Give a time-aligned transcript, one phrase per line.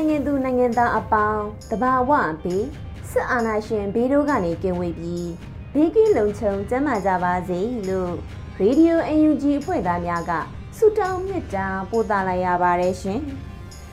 [0.00, 2.10] န်မာနိုင်ငံသူနိုင်ငံသားအပေါင်းတဘာဝ
[2.42, 2.66] ဘေး
[3.10, 5.30] စစ်အာဏာရှင်ဘေးတို့ကနေကင်းဝေးပြီး
[5.74, 8.12] ဘေးကင်းလုံခြုံကျန်းမာကြပါစေလို့
[8.60, 10.32] ရေဒီယို UNG အဖွဲ့သားများက
[10.76, 13.20] ဆုတောင်းမြတ်တာပို့သလိုက်ရပါတယ်ရှင်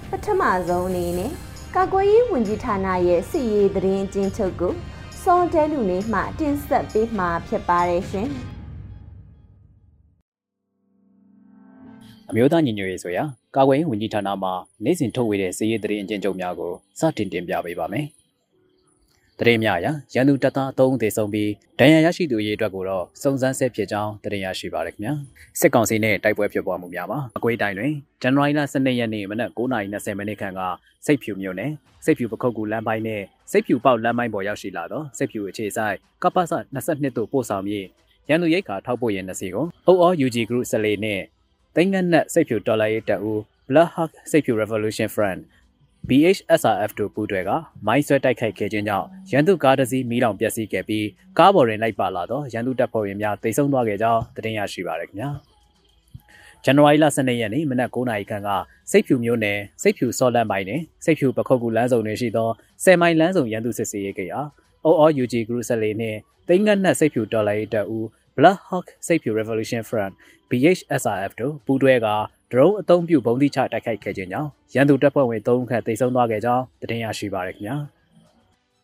[0.10, 1.32] ပထမဆုံးအနေနဲ့
[1.76, 4.74] ကာကွယ်ရေးဝန်ကြီးဌာနရဲ့စစ်ရေးသတင်းကျဉ်းချုပ်ကို
[5.24, 8.28] စောတဲလူနေမှတင်ဆက်ပေးမှာဖြစ်ပါတယ်ရှင်
[12.30, 13.24] အမျိုးသားညီညွတ်ရေးဆိုရာ
[13.56, 14.50] ကာကွယ်ရေးဝန်ကြီးဌာနမှ
[14.84, 18.06] နိုင်စဉ်ထုတ်ဝေတဲ့စစ်ရေးသတင်းအကျဉ်းချုပ်များကိုစတင်တင်ပြပေးပါမယ်။
[19.40, 25.14] သတင်းများအရရန်သူတပ်သားအုံသေဆုံးပြီးဒဏ်ရာရရှိသူအရေးအတွက်ကိုတော့စုံစမ်းဆဲဖြစ်ကြောင်းသတင်းရရှိပါရခင်ဗျာ။
[25.60, 30.62] စစ်ကောင်စီနဲ့တိုက်ပွဲဖြစ်ပွားမှုများမှာအကွေးတိုင်းတွင်ဇန်နဝါရီလ12ရက်နေ့မနက်9:20မိနစ်ခန့်က
[31.06, 31.72] စိတ်ဖြူမြို့နယ်
[32.06, 36.44] စိတ်ဖြူပခုတ်ကူလမ်းပိုင်းနဲ့စိတ်ဖြူပေါက်လမ်းပိုင်းပေါ်ရောက်ရှိလာသောစိတ်ဖြူအခြေဆိုင်ကပ္ပစ
[36.76, 37.86] 22တို့ပို့ဆောင်ပြီး
[38.30, 41.22] ရန်သူရိတ်ခါထောက်ပို့ရင်နှစ်စီကို OOUG Group 14နဲ့
[41.80, 45.40] သိန်းငတ်နက်စိတ်ဖြူတော်လိုင်းရေးတပ်ဦး Blood Hawk စိတ်ဖြူ Revolution Front
[46.08, 47.50] BHSRF တို့ပူးတွဲက
[47.88, 51.08] မိုင်းဆွဲတိုက်ခိုက်ခဲ့ခြင်းကြောင့်ရန်သူကားတစ်စီးမီးလောင်ပျက်စီးခဲ့ပြီး
[51.38, 55.30] ကားပေါ်တွင်လိုက်ပါလာသောရန်သူတပ်ဖွဲ့ဝင်များတိတ်ဆုံးသွားခဲ့ကြောင်းသတင်းရရှိပါရခင်ဗျာ
[56.64, 58.50] ဇန်နဝါရီလ12ရက်နေ့မနက်9:00နာရီခန့်က
[58.92, 62.50] စိတ်ဖြူမျိုးနယ်စိတ်ဖြူစောလန်ပိုင်းတွင်စိတ်ဖြူပခုတ်ကူလမ်းစုံတွင်ရှိသော
[62.84, 64.42] 10မိုင်လမ်းစုံရန်သူစစ်ဆေးရေးကိရာ
[64.86, 66.18] OOUG Group 14နှင့်
[66.48, 68.06] တိန်းငတ်နက်စိတ်ဖြူတော်လိုင်းတပ်ဦး
[68.38, 70.14] Blood Hawk စိတ်ဖြူ Revolution Front
[70.50, 72.08] BHSRF တို့ပူးတွဲက
[72.52, 77.78] ဒရုန်းအုံပြုဘုံတိချတိုက်ခိုက်ခဲ့ခြင်းကြောင့်ရန်သူတပ်ဖွဲ့ဝင်၃ခန့်တိတ်ဆုံးသွားခဲ့ကြောင်းသတင်းရရှိပါရခင်ဗျာ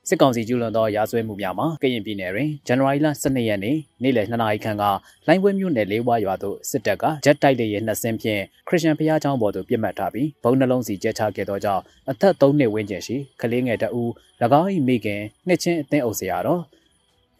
[0.07, 4.83] စစ်ကောင်စီကျူးလွန်သောရာဇဝဲမှုများမှာကရင်ပြည်နယ်တွင်ဇန်နဝါရီလ12ရက်နေ့နေ့လယ်2နာရီခန့်က
[5.27, 14.03] လိုင်းဝဲမြို့နယ်လေးဝါရွာသို့စစ်တပ်ကဂျက်တိုက်လေယာဉ်နှစ်စင်းဖြင့်ခရစ်ယာန်ဘုရားကျောင်းပေါ်သို့ပြစ်မှတ်ထားပြီးဘုံနှလုံးစီကျဲချခဲ့သောကြောင့်အသက်3နှစ်ဝန်းကျင်ရှိကလေးငယ်တအူ၎
[14.61, 16.63] င်း၏မိခင်နှစ်ချင်းအသင်းအုပ်ဆရာတော်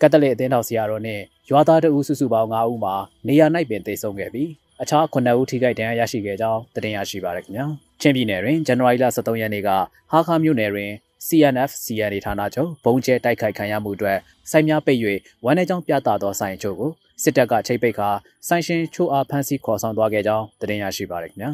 [0.01, 2.95] ကတလက်အသင်းတော်ဆရာတော်နှင့်ရွာသားတအူစုစုပေါင်း9ဦးမှာ
[3.27, 4.49] နေရာ၌ပင်တိတ်ဆုံးခဲ့ပြီး
[4.81, 7.65] အခြား9ဦးထိခိုက်ဒဏ်ရာရရှိခဲ့ကြောင်းသတင်းရရှိပါရခင်ဗျာ
[8.01, 9.69] ချင်းပြည်နယ်တွင်ဇန်နဝါရီလ23ရက်နေ့က
[10.11, 10.91] ဟာခါမြို့နယ်တွင်
[11.27, 14.17] CNF CNA ဌာနချုပ်ဘုံကျဲတိုက်ခိုက်ခံရမှုအတွက်
[14.51, 14.99] စိုင်းများပိတ်၍
[15.45, 16.91] ဝမ်းနေကြောင်းပြသသောဆိုင်ချို့ကို
[17.23, 18.09] စစ်တပ်ကချိတ်ပိတ်ခါ
[18.47, 21.51] ဆိုင်ရှင်ချိုအားဖမ်းဆီးခေါ်ဆောင်သွားခဲ့ကြောင်းသတင်းရရှိပါရခင်ဗျာ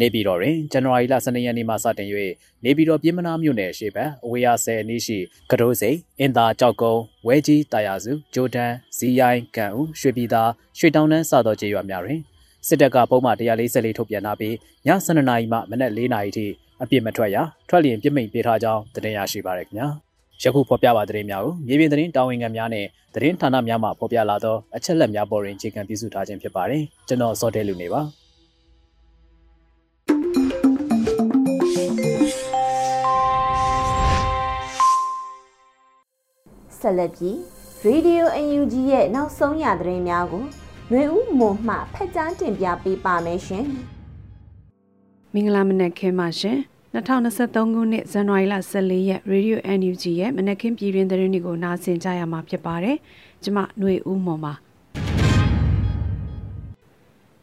[0.00, 2.08] နေပြည်တော်တွင်ဇန်နဝါရီလ12ရက်နေ့မှစတင်၍
[2.64, 5.18] နေပြည်တော်ပြည်မနာမြို့နယ်ရှေ့ဘက်အဝေးရ10အနည်းရှိ
[5.50, 10.42] ကတိုးစိန်အင်တာကြောက်ကုန်းဝဲကြီးတာယာစုဂျိုဒန်ဇီယိုင်းကန်ဦးရွှေပြည်သာ
[10.78, 12.20] ရွှေတောင်တန်းစသောကျေးရွာများတွင်
[12.66, 14.54] စစ်တပ်ကပုံမှန်144ထုတ်ပြန်ထားပြီး
[14.86, 16.46] ည7:00နာရီမှမနက်4:00နာရီထိ
[16.82, 17.36] အပြစ်မထွက်ရ
[17.68, 19.88] ထွက်လျင်ပြစ်မိန်ပေးထားကြောင်းသတင်းရရှိပါရခင်ဗျာ
[20.42, 28.02] ယခုဖော်ပြပါသတင်းများကိုမြေပြင်သတင်းတာဝန်ခံများနဲ့သတင်းဌာနများမှဖော်ပြလာသောအချက်လက်များပေါ်တွင်အခြေခံပြုစုထားခြင်းဖြစ်ပါတယ်ကျွန်တော်စောတဲလူနေပါ
[36.79, 37.35] ဆက်လက်ပြီး
[37.87, 40.43] Radio UNG ရဲ့နောက်ဆုံးရသတင်းများကို
[40.89, 43.65] ຫນွေဦးမွန်မှဖက်ကြားတင်ပြပေးပါမယ်ရှင်။
[45.33, 46.57] မင်္ဂလာမနက်ခင်းပါရှင်။
[46.93, 52.97] 2023ခုနှစ်ဇန်နဝါရီလ14ရက် Radio NUG ရဲ့မနက်ခင်းပြည်တွင်သတင်းတွေကိုနားဆင်ကြရမှာဖြစ်ပါတယ်။
[53.43, 54.53] ကျွန်မຫນွေဦးမွန်ပါ။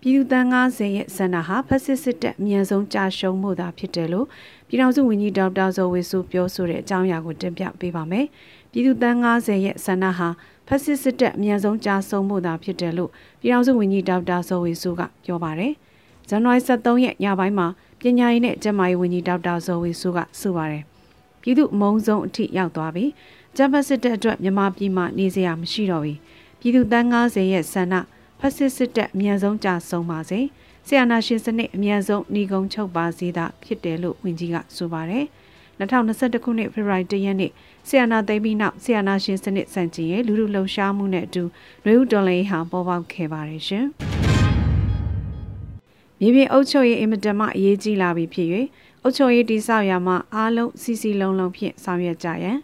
[0.01, 4.27] ပြည်သူတန်း90ရဲ့ဆန္ဒဟာဖက်စစ်စစ်တပ်အမြန်ဆုံးကြာရှုံးမှုသာဖြစ်တယ်လို့
[4.69, 8.27] ပြည်ထောင်စုဝန်ကြီးဒေါက်တာဇော်ဝေစုပြောဆိုတဲ့အကြောင်းအရာကိုတင်ပြပေးပါမယ်။
[8.76, 10.28] ပြည်သူတန်း90ရဲ့ဆန္ဒဟာ
[10.68, 15.74] ဖက်စစ်စစ်တပ်အမြန်ဆုံးကြာဆုံးမှုသာဖြစ်တယ်လို့ပြည်ထောင်စုဝန်ကြီးဒေါက်တာဇော်ဝေစုကပြောပါတယ်။
[16.30, 17.68] ဇန်နဝါရီ23ရက်ညပိုင်းမှာ
[18.00, 20.84] ပညာရေးနဲ့ကျန်းမာရေးဝန်ကြီးဒေါက်တာဇော်ဝေစုကဆိုပါတယ်။
[21.42, 23.06] ပြည်သူအမုံဆုံးအထိရောက်သွားပြီ။
[23.56, 26.18] ကျန်းဖက်စစ်တပ်အတွက်မြန်မာပြည်မှာနေစရာမရှိတော့ဘူး။
[26.60, 27.96] ပြည်သူတန်း90ရဲ့ဆန္ဒ
[28.40, 30.40] ဖက်စစ်စစ်တပ်အမြန်ဆုံးကြာဆုံးပါစေ။
[30.88, 35.26] ဆီယနာရှင်စနစ်အမြန်ဆုံးနှီးကုံချုပ်ပါစေသာဖြစ်တယ်လို့ဝန်ကြီးကဆိုပါတယ်။
[35.80, 37.52] 2021ခုနှစ်ဖေဖော်ဝါရီလရက်နေ့
[37.88, 41.44] ဆီယနာသိမ်းပြီးနောက်ဆီယနာရှင်စနစ်စန့်ကျင်ရဲ့လူလူလှုပ်ရှားမှုနဲ့အတူ
[41.86, 43.86] နှွေဦးတော်လှန်ရေးဟာပေါ်ပေါက်ခဲ့ပါတယ်ရှင်။
[46.20, 48.48] မြေပြင်အုပ်ချုပ်ရေးအင်မတန်မှအရေးကြီးလာပြီဖြစ်၍
[49.04, 52.58] အုပ်ချုပ်ရေးတိဆောက်ရာမှာအားလုံးစီစီလုံးလုံးဖြင့်ဆောင်ရွက်ကြရန်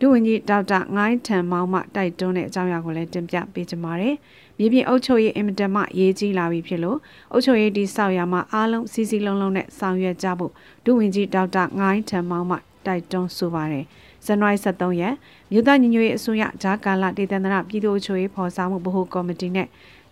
[0.00, 4.10] ဒုဝန်ကြီးဒေါက်တာငိုင်းထံမောင်မှတိုက်တွန်းတဲ့အကြောင်းအရာကိုလည်းတင်ပြပေးကြပါရစေ။
[4.58, 6.98] မြေပြင်အုပ်ချုပ်ရေးအင်မတန်မှအရေးကြီးလာပြီဖြစ်လို့
[7.32, 10.52] အုပ်ချုပ်ရေးတိဆောက်ရာမှာအားလုံးစီစီလုံးလုံးနဲ့ဆောင်ရွက်ကြဖို့
[10.84, 12.56] ဒုဝန်ကြီးဒေါက်တာငိုင်းထံမောင်မှ
[12.86, 13.86] တိုက်တွန်းဆိုပါတယ်။
[14.26, 15.14] ဇန်နဝါရီ23ရက်
[15.50, 19.66] မြို့သားညီညွတ်ရေးအစိုးရဂျာကာလာဒေသန္တရပြည်သူ့အုပ်ချုပ်ရေးဖော်ဆောင်မှုဗဟိုကော်မတီနဲ့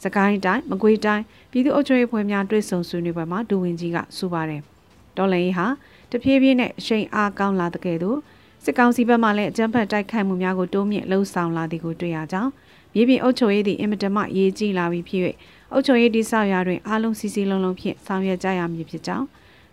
[0.05, 4.61] စကိုင်းတိုင်းမကွေးတိုင်းပြည်သူ့အုပ်ချုပ်ရေးဖွဲ့များတွဲဆုံဆွေးနွေးပွဲမှာဒူဝင်ကြီးကဆိုပါတယ်။
[5.17, 5.67] တော်လရင်ဟာ
[6.11, 8.19] တဖြည်းဖြည်းနဲ့အရှိန်အားကောင်းလာတဲ့ကဲ့သို့
[8.65, 12.51] စစ်ကောင်စီဘက်မှလည်းအကြမ်းဖက်တိုက်ခိုက်မှုများကိုတိုးမြင့်လှုံ့ဆော်လာသည်ကိုတွေ့ရကြောင်း
[12.95, 15.23] မြေပြင်အုပ်ချုပ်ရေးသည့်အင်မတန်မှရေးကြီးလာပြီးဖြစ်၍
[15.73, 19.27] အုပ်ချုပ်ရေးတိဆောက်ရာတွင်အားလုံးစီစီလုံးလုံးဖြင့်ဆောင်ရွက်ကြရမည်ဖြစ်ကြောင်း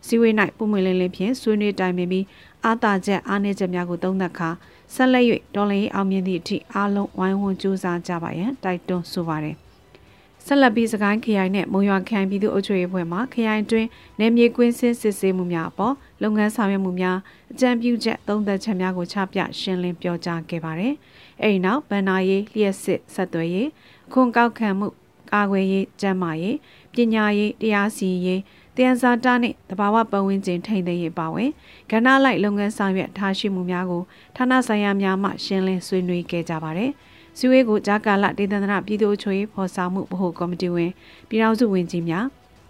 [0.07, 2.25] စီဝေး၌ပုံမွေလင်းလင်းဖြင့်ဆွေးနွေးတိုင်ပင်ပြီး
[2.66, 4.50] အာသာချက်အားနည်းချက်များကိုသုံးသပ်ခါ
[4.94, 5.25] ဆက်လက်၍
[5.56, 9.56] တော်လှန်ရေးအောင်မြင်သည့်အထိအားလုံးဝိုင်းဝန်းကြိုးစားကြပါရန်တိုက်တွန်းဆိုပါတယ်။
[10.46, 13.88] ဆက်လက်ပြီးစကိုင်းခရိုင်နဲ့မုံရွာခရိုင်ပြည်သူ့အုပ်ချုပ်ရေးဖွဲ့မှခရိုင်တွင်း
[14.19, 17.18] နယ်မြေကွင်းစင်းစစ်ဆေးမှုများအပေါ်လုပ်ငန်းဆောင်ရွက်မှုများ
[17.52, 20.94] အကြံပြုချက်သုံးသက်ချက်များကိုချပြရှင်းလင်းပြောကြားခဲ့ပါတယ်။
[21.42, 23.69] အဲဒီနောက်ဗန္နာရေးလျှက်စစ်ဆက်သွယ်ရေး
[24.08, 24.88] အခွန်ကောက်ခံမှု
[25.34, 26.58] ကာကွယ်ရေးကျန်းမာရေး
[26.94, 28.42] ပညာရေးတရားစီရင်ရေး
[28.75, 31.50] တယံဇာတာနှင့်တဘာဝပတ်ဝန်းကျင်ထိန်းသိမ်းရေးပါဝင်
[31.91, 34.03] ကဏ္ဍလိုက်လုပ်ငန်းဆောင်ရွက်ထားရှိမှုများကို
[34.35, 36.91] ဌာနဆိုင်ရာများမှရှင်းလင်းဆွေးနွေးခဲ့ကြပါတယ်။
[37.38, 40.91] စီဝေးကိုဂျာကာလဒေသန္တရပြည်သူ့အချုပ်ရေးဖော်ဆောင်မှုဗဟိုကော်မတီဝင်
[41.29, 42.25] ပြည်ထောင်စုဝင်ကြီးများ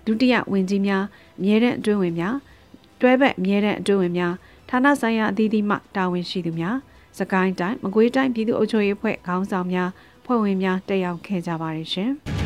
[0.05, 1.03] ဒုတိယဝင်ကြီးများ
[1.39, 2.35] အမြဲတမ်းအတွင်းဝင်များ
[3.01, 4.33] တွဲဘက်အမြဲတမ်းအတွင်းဝင်များ
[4.69, 6.77] ဌာနဆိုင်ရာအသီးသီးမှတာဝန်ရှိသူများ
[7.19, 9.89] စကိုင်းတိုင်းမကွေးတိုင်းပြည်သူ့အုပ်ချုပ်ရေးဖွဲ့ခေါင်းဆောင်များ
[10.25, 12.40] ဖွဲ့ဝင်များတက်ရောက်ခဲ့ကြပါတယ်ရှင်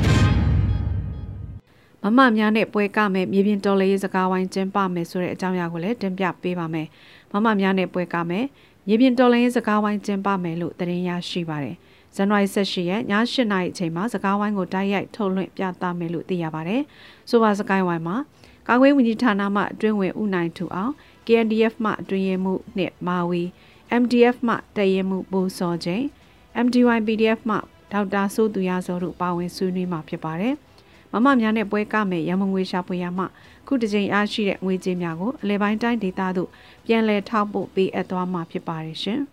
[2.06, 6.88] မမများနဲ့ပွဲကမယ်မြေပြင်တော်လေးစကားဝိုင်းကျင်းပမယ်ဆိုတဲ့အကြောင်းအရာကိုလည်းတင်ပြပေးပါမယ်
[7.32, 8.46] မမများနဲ့ပွဲကမယ်
[8.88, 11.76] မြေပြင်တော်လေးစကားဝိုင်းကျင်းပမယ်လို့သတင်းရရှိပါတယ်
[12.16, 16.82] ဇန်နဝါရီ18ရက်ည8နာရီအချိန်မှာစကားဝိုင်းကိုတိုက်ရိုက်ထုတ်လွှင့်ပြသမယ်လို့သိရပါတယ်။
[17.30, 18.16] ဆိုပါစကိုင်းဝိုင်းမှာ
[18.68, 20.94] ကာကွယ်ဝင်ကြီးဌာနမှအတွင်းဝင်ဦးနိုင်ထူအောင်
[21.26, 23.44] KNDF မှအတွင်းရင်မှုနဲ့မာဝီ
[24.02, 26.04] MDF မှတရင်မှုပိုးစောချင်း
[26.66, 27.58] MDY PDF မှ
[27.92, 30.56] ဒေါက်တာစိုးသူရစောတို့ပါဝင်ဆွေးနွေးမှာဖြစ်ပါတယ်။
[31.24, 33.26] မမများနဲ့ပွဲကမယ်ရမငွေရှာဖွေရမှ
[33.68, 36.50] ခုတစ်ချိန်အားရှိတဲ့ငွေကြေးများကိုအလဲပိုင်းတိုင်းဒေသသို့
[36.86, 39.22] ပြန်လည်ထောက်ပို့ပေးအပ်သွားမှာဖြစ်ပါတယ်ရှင်။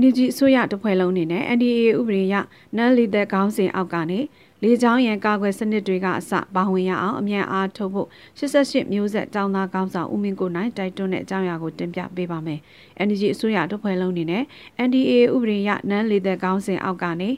[0.00, 2.34] NUG အစိုးရတဖွဲ့လုံးအနေနဲ့ NDA ဥပဒေအရ
[2.76, 4.20] နန်လီသက်ခေါင်းစဉ်အောက်ကနေ
[4.62, 12.60] လေကြောင်းရန်ကာကွယ်စနစ်တွေကအစပါဝင်ရအောင်အမြန်အားထုတ်ဖို့88မျိုးဆက်တောင်းသားကောင်းဆောင်ဦးမင်းကိုနိုင်တိုက်တွန်းတဲ့အကြောင်းအရာကိုတင်ပြပေးပါမယ်။
[13.06, 14.44] NUG အစိုးရတဖွဲ့လုံးအနေနဲ့
[14.86, 17.30] NDA ဥပဒေအရနန်လီသက်ခေါင်းစဉ်အောက်ကနေ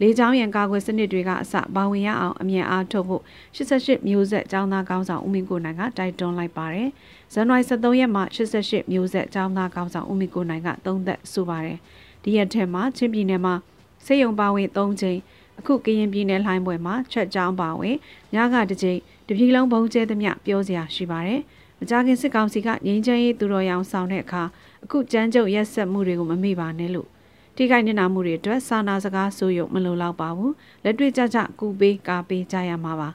[0.00, 3.22] လေကြောင်းရန်ကာကွယ်စနစ်တွေကအစပါဝင်ရအောင်အမြန်အားထုတ်ဖို့
[3.56, 6.88] 88မျိုးဆက်ကျောင်းသားကောင်းဆောင်ဦးမင်းကိုနိုင်ကတိုက်တွန်းလိုက်ပါတယ်။
[7.32, 11.78] ဇန်နဝါရီ23ရက်မှာ88မျိုးဆက်ကျောင်းသားကောင်းဆောင်ဦးမင်းကိုနိုင်ကသုံးသက်ဆိုပါတယ်။
[12.22, 13.54] ဒီရက်ထဲမှာချင်းပြည်နယ်မှာ
[14.06, 15.18] စေယုံပါဝင်3ချိန်
[15.58, 17.96] အခုကရင်ပြည်နယ်လှိုင်းပွဲမှာချက်ကြောင်းပါဝင်
[18.34, 18.98] ညကတစ်ချိန်
[19.28, 21.40] တပြည်လုံးဘုံကျဲသမျှပြောစရာရှိပါတယ်။
[21.78, 24.42] မကြခင်စစ်ကောင်စီကငင်းချမ်းရေးသူတော်ရောင်ဆောင်တဲ့အခါ
[24.84, 27.08] အခုကြမ်းကြုတ်ရက်ဆက်မှုတွေကိုမမေ့ပါနဲ့လို့
[27.56, 30.52] ထိခိုက်နေနာမှုတွေအတွက်စာနာစကားဆိုရုံမလုံလောက်ပါဘူး
[30.84, 33.08] လက်တွေ့ကြကြကူပေးကာပေးကြရမှာပါ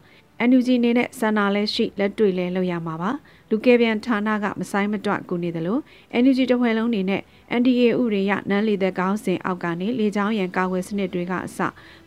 [0.49, 3.11] NUG အနေနဲ့ဆန္ဒလည်းရှိလက်တွေ့လည်းလုပ်ရမှာပါ
[3.49, 5.81] လူကဲပြန်ဌာနကမဆိုင်မတွကူနေတယ်လို့
[6.23, 7.21] NUG တဖွဲ့လုံးအနေနဲ့
[7.59, 11.59] NDA ဥရေရနန်းလီသက်ကောင်းစဉ်အောက်ကနေလေချောင်းရန်ကာဝယ်စနစ်တွေကအစ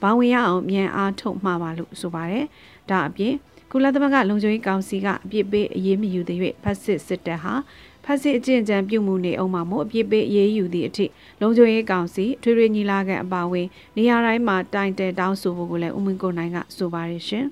[0.02, 2.46] ဘောင်းဝင်ရအောင်မြန်အားထုတ်မှာပါလို့ဆိုပါတယ်
[2.90, 3.34] ဒါအပြင်
[3.72, 7.54] ကုလသမဂ္ဂလုံခြုံရေးကောင်စီကအပြစ်ပေးအရေးမယူသေး၍ဖက်စစ်စစ်တပ်ဟာ
[7.89, 11.06] ဖ က်စစ်အကျင့်ကြံပြုမှုနေအောင်မှာမို့အပြစ်ပေးအရေးယူသည့်အထိ
[11.40, 17.46] လုံခြုံရေးကောင်စီထွေထွေညီလာခံအပါအဝင်နေရာတိုင်းမှာတိုင်တဲတောင်းဆိုဖို့ကိုလည်းဦးမင်းကိုနိုင်ကဆိုပါတယ်ရှင်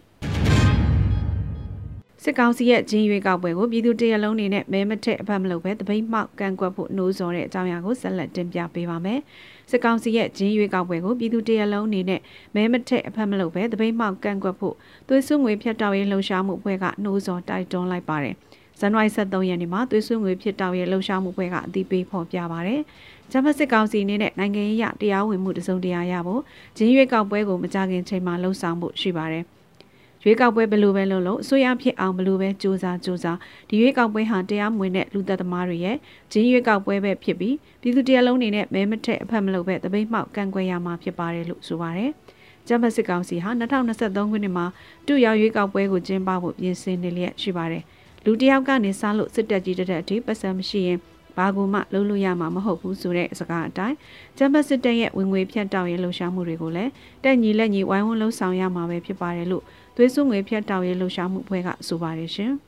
[2.22, 9.20] စစ်ကောင်စီရဲ့ဂျင်းရွေးကောက်ပွဲကိုပြည်သူတရလုံးနေနဲ့မဲမထက်အဖက်မလုပ်ပဲတပိတ်မှောက်ကန့်ကွက်ဖို့နှိုးဆော်တဲ့အကြောင်းအရာကိုဆက်လက်တင်ပြပေးပါမယ်။
[9.70, 12.20] စစ်ကောင်စီရဲ့ဂျင်းရွေးကောက်ပွဲကိုပြည်သူတရလုံးနေနဲ့
[12.54, 14.74] မဲမထက်အဖက်မလုပ်ပဲတပိတ်မှောက်ကန့်ကွက်ဖို့
[15.08, 18.36] သွေးစွငွေဖြတ်တောက်ရေးလှုံ့ဆော်မှုအဖွဲ့ကနှိုးဆော်တိုက်တွန်းလိုက်ပါတယ်။
[18.80, 22.80] ဇန်နဝါရီ23ရက်နေ့မှာသွေးစွငွေဖြစ်တောက်ရဲ့လှုပ်ရှားမှုပွဲကအသိပေးဖော်ပြပါရတယ်။
[23.30, 26.42] ဂျမစစ်ကောင်စီအနေနဲ့နိုင်ငံရေးအတရားဝင်မှုတစုံတရာရဖို့
[26.76, 29.44] ဂျင်းရွေးကောက်ပွဲကိုမကြခင်ချိန်မှာလှုံ့ဆော်မှုရှိပါတယ်။
[30.22, 35.96] ရွေးကောက်ပွဲဘယ်လိုပဲလုပ်လို့အစိုးရဖြစ်အောင်ဘယ်လိုပဲစူးစမ်းစူးစမ်းဒီရွေးကောက်ပွဲဟာတရားမဝင်တဲ့လူသက်သမားတွေရဲ့
[36.32, 42.10] ဂျင်းရွေးကောက်ပွဲပဲဖြစ်ပြီးပြည်သူတရားလုံးနေနဲ့မဲမထက်အဖက်မလုပ်ပဲတပိတ်မှောက်ကန့်ကွက်ရမှာဖြစ်ပါတယ်လို့ဆိုပါတယ်။
[42.68, 44.66] ဂျမစစ်ကောင်စီဟာ2023ခုနှစ်မှာ
[45.06, 47.84] တူရောက်ရွေးကောက်ပွဲကိုကျင်းပဖို့ပြင်ဆင်နေလျက်ရှိပါတယ်။
[48.24, 50.98] လူတယောက်ကနေစားလို့စစ်တက်ကြီးတက်တဲ့အထိပတ်စံမရှိရင်
[51.36, 53.96] ဘာကူမှလုံးလို့ရမှာမဟုတ်ဘူးဆိုတဲ့စကားအတိုင်း
[54.38, 56.90] ဂျမ်ဘတ်စစ်တပ်ရဲ့ဝင်ငွေဖြတ်တောက်ရဲ့လှုပ်ရှားမှုတွေကိုလည်း
[57.24, 59.64] တက်ညီလက်ညီဝိုင်းဝန်းလှုပ်ဆောင်ရမှာပဲဖြစ်ပါတယ်လို့
[59.96, 62.52] သွေးစွငွေဖြတ်တောက်ရဲ့လှုပ်ရှားမှုဖွဲ့ကဆိုပါတယ်ရှင်။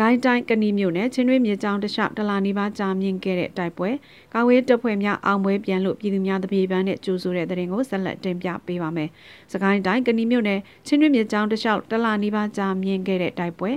[0.00, 3.90] ကိုင်းတိုင်းကဏီမြို့နယ်ချင်းတွင်းမြေကြောင်းတလျှောက်တလာနီပါကြာမြင့်ခဲ့တဲ့တိုက်ပွဲ
[4.34, 9.08] ကာဝေးတပ်ဖွဲ့များအောင်ပွဲပြန်လို့ပြည်သူများတပြေပန်းနဲ့ကြိုးဆိုတဲ့တဲ့ရင်ကိုဆက်လက်တင်ပြပေးပါမယ်။
[9.52, 13.70] စကိုင်းတိုင်းကဏီမြို့နယ်ချင်းတွင်းမြေကြောင်းတလျှောက်တလာနီပါကြာမြင့်ခဲ့တဲ့တိုက်ပွဲ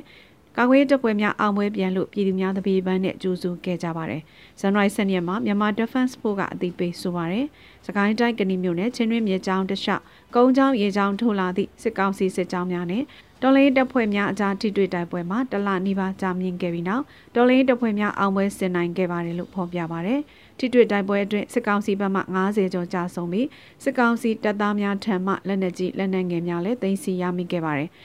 [0.57, 4.21] ကာကွယ်တပ်ဖွဲ့များအောင်ပွဲပြန်လို့ပြည်သူများတပေပန်းနဲ့ကြိုးစုခဲ့ကြပါတယ်။
[4.59, 7.45] ဇန်နဝါရီ7ရက်မှာမြန်မာ Defense Force ကအသိပေးဆိုပါတယ်။
[7.85, 10.03] စကိုင်းတိုင်းကဏီမြို့နယ်ချင်းတွင်းမြေကြောင်းတလျှောက်
[10.35, 13.03] ကုန်းချောင်းရေချောင်းထိုးလာသည့်စစ်ကောင်စီစစ်ကြောင်းများနဲ့
[13.41, 17.03] တော်လိုင်းတပ်ဖွဲ့များအကြားထိတွေ့တိုက်ပွဲမှာတလနီးပါးကြာမြင့်ခဲ့ပြီးနောက်
[17.35, 20.19] တော်လိုင်းတပ်ဖွဲ့များအောင်ပွဲဆင်နိုင်ခဲ့ပါတယ်လို့ဖော်ပြပါတယ်။
[20.57, 23.47] ထိတွေ့တိုက်ပွဲအတွင်းစစ်ကောင်စီဘက်မှ90ကျော်ကြာဆုံးပြီး
[23.83, 27.89] စစ်ကောင်စီတပ်သားများထံမှလက်နက်ကြီးလက်နက်ငယ်များလည်းသိမ်းဆည်းရမိခဲ့ပါတယ်။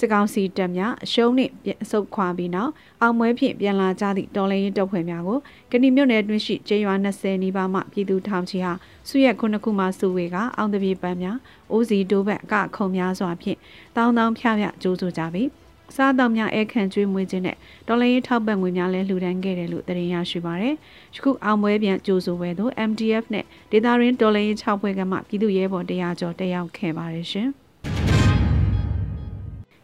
[0.00, 1.52] စစ်ကောင်စီတပ်များအရှုံးနှင့်
[1.90, 2.70] ဆုတ်ခွာပြီးနောက်
[3.02, 5.38] အောင်ပွဲဖြင့်ပြန်လာကြသည့်တော်လှန်ရေးတပ်ဖွဲ့များကို
[5.70, 8.72] ကဏီမြို့နယ်အတွင်းရှိကျေးရွာ20နီးပါးမှပြည်သူထောင်ချီဟာ
[9.08, 11.38] စုရက်ခုနှစ်ခုမှစုဝေကအောင်တပြေပန်းများ
[11.70, 13.58] အိုးစီဒိုးဘက်အကခုံများစွာဖြင့်
[13.96, 15.48] တောင်းတောင်းဖြားဖြားကြိုးဆိုကြပြီး
[15.96, 17.56] စားတောင်များအခန့်ကျွေးမွေးခြင်းနဲ့
[17.88, 20.74] ဒေါ်လာရေးထောက်ပံ့ငွေများလည်းလှူဒန်းခဲ့တယ်လို့သတင်းရရှိပါရယ်။
[21.14, 27.50] ယခုအောင်ပွဲပြန်ကြိုးဆိုပွဲသို့ MDF နဲ့ဒေတာရင်းဒေါ်လာရေး6ဖွဲ့ကမှပြည်သူရဲဘော်တရားကျော်တက်ရောက်ခဲ့ပါတယ်ရှင်။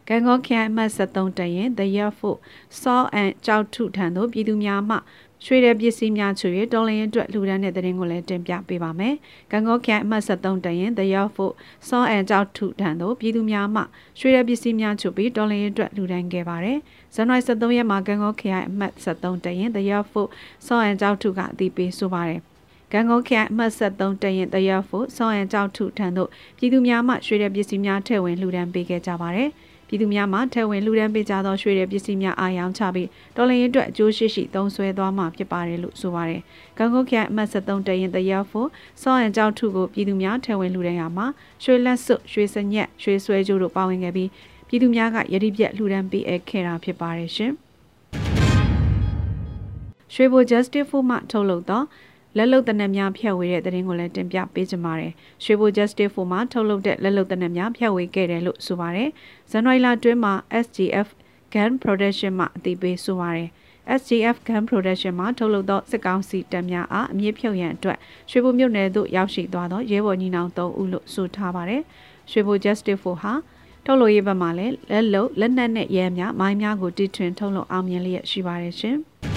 [0.09, 2.37] ကံကောခရိုင်အမှတ်73တရင် The Year Foot
[2.81, 4.95] Saw and ကြောက်ထုထံသို့ပြည်သူများမှ
[5.45, 9.15] ရွှေတဲ့ပစ္စည်းများချွေတော်လရင်အတွက်လှူဒန်းတဲ့တဲ့ရင်ကိုလည်းတင်ပြပေးပါမယ်။
[9.51, 11.53] ကံကောခရိုင်အမှတ်73တရင် The Year Foot
[11.87, 13.81] Saw and ကြောက်ထုထံသို့ပြည်သူများမှ
[14.19, 16.77] ရွှေတဲ့ပစ္စည်းများချွေပြီးတော်လရင်အတွက်လှူဒန်းခဲ့ပါတယ်။
[17.15, 20.29] ဇန်နဝါရီ23ရက်မှာကံကောခရိုင်အမှတ်73တရင် The Year Foot
[20.65, 22.41] Saw and ကြောက်ထုကအသိပေးဆိုပါတယ်။
[22.93, 29.51] ကံကုန်ခရိုင်အမှတ်73တရင်တရက်ဖို့ဆောင်းရန်ကြောက်ထုထံသို့ပြည်သူများမှရွှေတဲ့ပစ္စည်းများထည့်ဝင်လှူဒန်းပေးခဲ့ကြပါတယ်။
[29.87, 36.41] ပြည်သူများမှထဲဝင်လူဒန်းပေးကြသောရွှေတဲ့ပစ္စည်းများအာရောင်ချပြီးတော်လရင်အတွက်အကျိုးရှိရှိသုံးဆွဲသွားမှာဖြစ်ပါတယ်လို့ဆိုပါတယ်။
[36.77, 38.67] ကံကုတ်ခရိုင်အမှတ်73တရင်တရက်ဖို့
[39.01, 41.25] စောရန်ကြောက်ထုကိုပြည်သူများထဲဝင်လူဒန်းရမှာ
[41.63, 44.29] ရွှေလက်စွပ်ရွှေစညက်ရွှေဆွဲကြိုးတို့ပါဝင်ခဲ့ပြီး
[44.67, 47.53] ပြည်သူများကယတိပြက်လူဒန်းပေးအပ်ခဲ့တာဖြစ်ပါတယ်ရှင်။
[50.13, 51.81] ရွှေဘို Justice for မှထုတ်လုပ်သော
[52.37, 55.13] လက်လုံတနက်များဖြန့်ဝေတဲ့သတင်းကိုလည်းတင်ပြပေးကြပါမယ်။
[55.43, 59.09] ရွှေဘို Justice for မှာထုတ်လုပ်တဲ့လက်လုံတနက်များဖြန့်ဝေခဲ့တယ်လို့ဆိုပါတယ်။
[59.51, 61.07] ဇန်နဝါရီလတွင်းမှာ SGF
[61.53, 63.49] Gun Production မှအသိပေးဆိုပါတယ်။
[63.99, 67.97] SGF Gun Production မှာထုတ်လုပ်သောစစ်ကောင်စီတပ်များအားအမြင့်ဖြုတ်ရန်အတွက်
[68.29, 71.81] ရွှေဘိုမြို့နယ်သို့ရောက်ရှိသွားသောရဲဘော်ညီနောင်၃ဦးလို့ဆိုထားပါတယ်။
[72.31, 73.33] ရွှေဘို Justice for ဟာ
[73.85, 78.97] ထုတ်လို့ရေးဘက်မှာလည်းလက်လုံလက်နက်နဲ့ရဲများမိုင်းများကိုတီထွင်ထုတ်လုပ်အောင်မြင်လျက်ရှိပါတယ်ရှင်။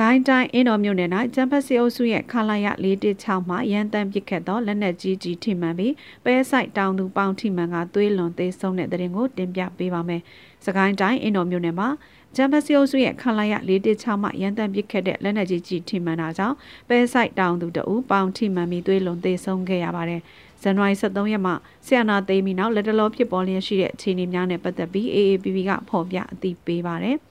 [0.00, 5.92] ကိုင်းတိုင်းအင်းတော်မြို့နယ်၌ကျန်းဖက်စီအုပ်စုရဲ့ခလာရ416မှရန်တမ်းပစ်ခတ်သောလက်နက်ကြီးကြီးထိမှန်ပြီး
[6.24, 10.22] ပဲဆိုင်တောင်သူပေါင်ထိမှန်ကသွေးလွန်သေးဆုံးတဲ့တဲ့ရင်ကိုတင်ပြပေးပါမယ်။
[10.64, 11.88] စကိုင်းတိုင်းအင်းတော်မြို့နယ်မှာ
[12.36, 16.56] ကျန်းဖက်စီအုပ်စုရဲ့ခလာရ416မှရန်တမ်းပစ်ခတ်တဲ့လက်နက်ကြီးကြီးထိမှန်တာကြောင့်
[16.88, 20.20] ပဲဆိုင်တောင်သူတအူပေါင်ထိမှန်ပြီးသွေးလွန်သေးဆုံးခဲ့ရပါတယ်။
[20.62, 21.54] ဇန်နဝါရီ23ရက်မှာ
[21.86, 27.18] ဆီယနာသိမ်းပြီးနောက်လက်တလောဖြစ်ပေါ်လျက်ရှိတဲ့အခြေအနေများနဲ့ပတ်သက်ပြီး AAPP ကဖော်ပြအသိပေးပါတယ်။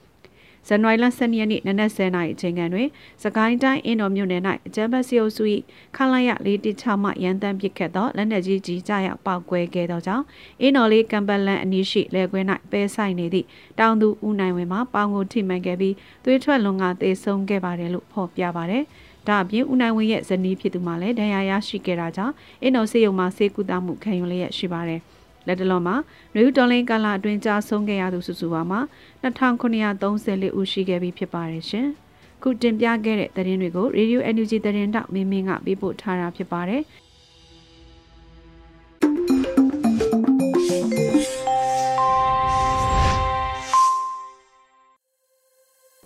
[0.70, 2.88] ဇန်နဝါရီလ12ရက်နေ့နနက်10:00နာရီအချိန်ခန့်တွင်
[3.22, 5.44] စကိုင်းတိုင်းအင်းတော်မြို့နယ်၌အကြမ်းဖက်စီအုပ်စု၏
[5.96, 10.24] ခလာရ416မှရန်တမ်းပစ်ခတ်သောလက်နက်ကြီးကြီးကြရောက်ပောက်ကွဲခဲ့သောကြောင့်
[10.60, 13.46] အင်းတော်လေးကံပလန်အနီးရှိလယ်ကွင်း၌ပဲဆိုင်နေသည့်
[13.78, 18.84] တောင်သူဦးနိုင်ဝင်မှပေါင်ကိုထိမှန်ခဲ့ပြီးသွေးထွက်လွန်ကသေဆုံးခဲ့ပါတယ်လို့ဖော်ပြပါတယ်။
[19.28, 25.02] ဒါအပြင်ဦးနိုင်ဝင်းရဲ့ဇနီးဖြစ်သူမှလည်းဒဏ်ရာရရှိခဲ့တာကြောင့်အင်းတော်စေယုံမှာစေကူတာမှုခံယူလျက်ရှိပါတယ်။
[25.46, 25.96] လက်တလုံးမှာ
[26.34, 28.80] နယူးဒေါ်လင်းကာလာအတွင်းကြာဆုံးခဲ့ရသူစုစုပေါင်းမှာ
[29.22, 31.88] 2934ဦးရှိခဲ့ပြီဖြစ်ပါတယ်ရှင်။
[32.42, 36.82] ခုတင်ပြခဲ့တဲ့သတင်းတွေကို Radio NUG သတင်းတောက်မင်းမင်းကပေးပို့ထားတာဖြစ်ပါတယ်။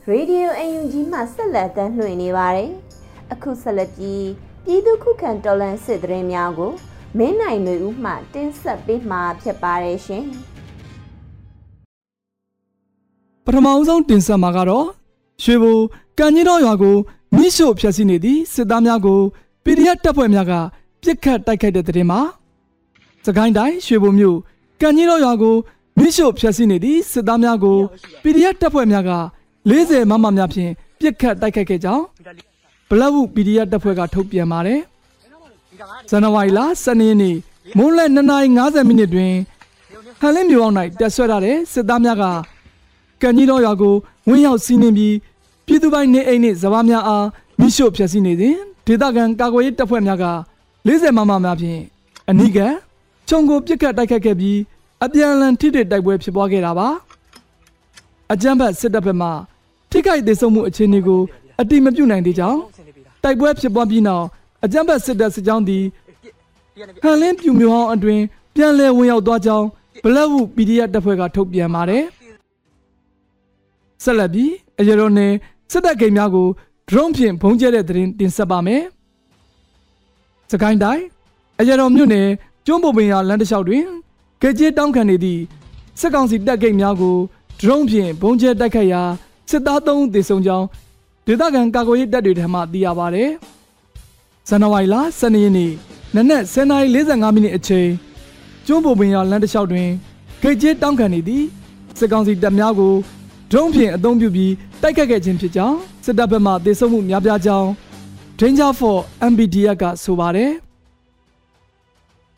[0.08, 2.70] ရေဒီယိုအန်ယူဂျီမှဆက်လက်တမ်းလွှင့်နေပါတယ်။
[3.32, 4.26] အခုဆက်လက်ပြီး
[4.64, 6.72] ပြည်သူခုခံတော်လှန်စစ်တရင်များကို
[7.18, 10.24] မင်းနိုင်တွေဦးမှတင်းဆက်ပေးမှာဖြစ်ပါတယ်ရှင်
[13.44, 14.86] ပထမအဆုံးတင်ဆက်မှာကတော့
[15.42, 15.78] ရွှေဘို
[16.18, 16.96] ကံကြီးတော်ရွာကို
[17.36, 19.20] မိရှို့ဖျက်ဆီးနေသည့်စစ်သားများကို
[19.64, 20.52] PDF တပ်ဖွဲ့များက
[21.02, 22.20] ပြစ်ခတ်တိုက်ခိုက်တဲ့တဲ့တင်မှာ
[23.26, 24.38] စကိုင်းတိုင်းရွှေဘိုမြို့
[24.80, 25.56] ကံကြီးတော်ရွာကို
[25.98, 27.78] မိရှို့ဖျက်ဆီးနေသည့်စစ်သားများကို
[28.22, 29.12] PDF တပ်ဖွဲ့များက
[29.70, 32.04] 40မမများဖြင့်ပြစ်ခတ်တိုက်ခိုက်ခဲ့ကြောင်း
[32.88, 34.80] ဘလဝု PDF တပ်ဖွဲ့ကထုတ်ပြန်ပါတယ်
[36.10, 37.36] ဇန်နဝါရီလ12ရက်နေ့
[37.78, 39.34] မွန်းလက်2:50မိနစ်တွင်
[40.20, 42.24] ဟန်လင်းမြို့အောင်၌တက်ဆွဲထားတဲ့စစ်သားများက
[43.22, 43.94] ကံကြီးတော်ရွာကို
[44.28, 45.14] ဝင်းရောက်စီးနှင်ပြီး
[45.66, 47.26] ပြည်သူပိုင်းနေအိမ်နှင့်ဇဘာများအား
[47.58, 50.26] မိရှို့ဖျက်ဆီးနေစဉ်ဒေသခံကာကွယ်ရေးတပ်ဖွဲ့များက
[50.86, 51.80] 40မမများဖြင့်
[52.30, 52.58] အနိက
[53.28, 54.58] ခြုံကိုပြစ်ခတ်တိုက်ခတ်ခဲ့ပြီး
[55.04, 56.88] အပြန်အလှန်ထိတွေ့တိုက်ပွဲဖြစ်ပွားခဲ့တာပါ
[58.32, 59.28] အကြမ်းဖက်စစ်တပ်ဘက်မှ
[59.90, 61.20] ထိခိုက်ဒေဆုံးမှုအခြေအနေကို
[61.60, 62.60] အတိမပြုနိုင်သေးကြောင်း
[63.22, 64.26] တိုက်ပွဲဖြစ်ပွားပြီးနောက်
[64.64, 65.84] အကြမ်းဖက်စစ်တပ်စစ်ကြောင်းသည်
[67.02, 68.20] ဟန်လင်းပြူမျိုးဟောင်းအတွင်
[68.54, 69.66] ပြန်လည်ဝင်ရောက်သွားကြောင်း
[70.04, 72.04] ဘလက်ဝု PDF တပ်ဖွဲ့ကထုတ်ပြန်ပါတယ်
[74.04, 75.32] ဆက်လက်ပြီးအရတော်နယ်
[75.72, 76.48] စစ်တပ်ဂိမ်းများကို
[76.88, 78.82] drone ဖြင့်ဘုံကျဲတဲ့သတင်းတင်ဆက်ပါမယ်။
[80.50, 81.04] စကိုင်းတိုင်း
[81.60, 82.28] အရတော်မြို့နယ်
[82.66, 83.84] ကျွန်းပုံပင်ရလမ်းတစ်လျှောက်တွင်
[84.40, 85.40] ကြည်ကျတောင်းခံနေသည့်
[86.00, 87.16] စစ်ကောင်စီတပ်ဂိတ်များကို
[87.60, 89.02] drone ဖြင့်ဘုံကျဲတိုက်ခိုက်ရာ
[89.50, 90.66] စစ်သား3ဦးသေဆုံးကြောင်း
[91.26, 93.24] ဒေသခံကာကွယ်ရေးတပ်တွေထံမှသိရပါဗျ။
[94.48, 95.72] ဇန်နဝါရီလ12ရက်နေ့
[96.14, 97.88] နနက်10:45မိနစ်အချိန်
[98.66, 99.88] ကျွန်းပုံပင်ရလမ်းတစ်လျှောက်တွင်
[100.42, 101.46] ဂိတ်ကျတောင်းခံနေသည့်
[101.98, 102.94] စစ်ကောင်စီတပ်များကို
[103.50, 107.68] ဒရုန်းဖြင့်အသုံးပြုပြီးတိုက်ခတ်ခဲ့ခြင်းဖြစ်ကြောင်းစစ်တပ်ဘက်မှသေဆုံးမှုများပြားကြောင်း
[108.38, 108.96] Danger for
[109.30, 110.52] MBDF ကဆိုပါတယ်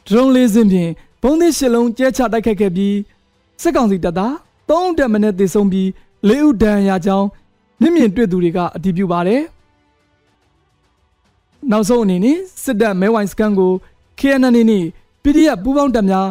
[0.06, 0.90] ဒရုန်းလေးစင်းဖြင့်
[1.22, 2.96] ဘုံသစ်ရှစ်လုံးကျဲချတိုက်ခတ်ခဲ့ပြီး
[3.62, 4.32] စစ်ကောင်စီတပ်သား
[4.68, 5.88] ၃တက်မနဲ့သေဆုံးပြီး
[6.28, 7.26] ၄ဦးဒဏ်ရာကြောင်း
[7.80, 9.42] မြင့်မြင့်တွေ့သူတွေကအတည်ပြုပါတယ်
[11.70, 13.72] နောက်ဆုံးအနေနဲ့စစ်တပ်မဲဝိုင်စကန်ကို
[14.18, 14.84] KNN နဲ့
[15.22, 16.28] PDF ပူးပေါင်းတပ်များ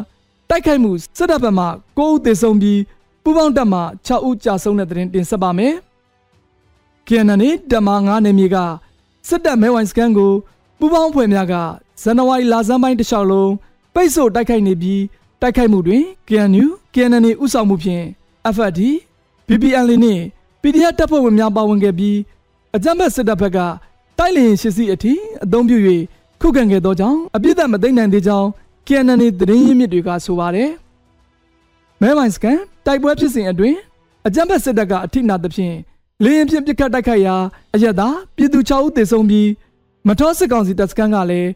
[0.50, 1.66] တိုက်ခိုက်မှုစစ်တပ်ဘက်မှ
[1.98, 2.82] 9ဦးသေဆုံးပြီး
[3.24, 5.74] ပူးပေါင်းတပ်မှ6ဦးကြာဆုံးတဲ့သတင်းတင်ဆက်ပါမယ်။
[7.08, 8.58] KNN တပ်မ9နယ်မြေက
[9.28, 10.32] စစ်တပ်မဲဝိုင်စကန်ကို
[10.80, 11.54] ပူးပေါင်းဖွဲ့များက
[12.02, 13.52] ဇန်နဝါရီလဆန်းပိုင်းတစ်လျှောက်လုံး
[13.94, 15.02] ပိတ်ဆို့တိုက်ခိုက်နေပြီး
[15.42, 18.06] တိုက်ခိုက်မှုတွင် KNU KNN ဥဆောင်မှုဖြင့်
[18.56, 18.80] FAD
[19.48, 20.24] BPL နှင့်
[20.62, 22.18] PDF တပ်ဖွဲ့ဝင်များပါဝင်ခဲ့ပြီး
[22.76, 23.60] အကြမ်းဖက်စစ်တပ်ဘက်က
[24.20, 25.78] တိုက်လျင်ရှစ်စီအထိအသုံးပြု၍
[26.42, 28.48] ခုခံခဲ့သောကြောင့်အပြစ်ဒဏ်မသိမ်းနိုင်သေးကြောင်း
[28.88, 30.70] KNN သတင်းရင်းမြစ်တွေကဆိုပါတယ်။
[32.02, 33.78] မဲမိုင်စကန်တိုက်ပွဲဖြစ်စဉ်အတွင်း
[34.28, 35.76] အကြမ်းဖက်စစ်တပ်ကအထိနာသဖြင့်
[36.24, 37.36] လေရင်ဖြင့်ပစ်ခတ်တိုက်ခိုက်ရာ
[37.76, 39.50] အရက်သားပြည်သူ6ဦးသေဆုံးပြီး
[40.08, 41.50] မတော်စစ်ကောင်စီတပ်စခန်းကလည်း